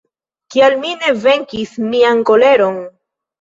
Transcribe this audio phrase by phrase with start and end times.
[0.53, 2.81] Kial mi ne venkis mian koleron?